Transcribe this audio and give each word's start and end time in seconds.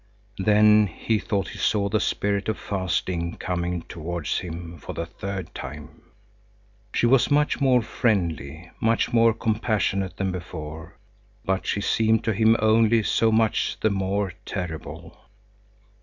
Then 0.39 0.87
he 0.87 1.19
thought 1.19 1.49
he 1.49 1.59
saw 1.59 1.87
the 1.87 1.99
Spirit 1.99 2.49
of 2.49 2.57
Fasting 2.57 3.37
coming 3.37 3.83
towards 3.83 4.39
him 4.39 4.79
for 4.79 4.93
the 4.93 5.05
third 5.05 5.53
time. 5.53 6.01
She 6.91 7.05
was 7.05 7.29
much 7.29 7.61
more 7.61 7.83
friendly, 7.83 8.71
much 8.79 9.13
more 9.13 9.31
compassionate 9.31 10.17
than 10.17 10.31
before; 10.31 10.97
but 11.45 11.67
she 11.67 11.81
seemed 11.81 12.23
to 12.23 12.33
him 12.33 12.55
only 12.59 13.03
so 13.03 13.31
much 13.31 13.77
the 13.79 13.91
more 13.91 14.33
terrible. 14.43 15.19